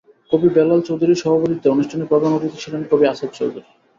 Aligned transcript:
কবি 0.31 0.47
বেলাল 0.55 0.79
চৌধুরীর 0.87 1.21
সভাপতিত্বে 1.23 1.67
অনুষ্ঠানে 1.69 2.03
প্রধান 2.11 2.31
অতিথি 2.33 2.57
ছিলেন 2.63 2.81
কবি 2.91 3.05
আসাদ 3.07 3.29
চৌধুরী। 3.31 3.67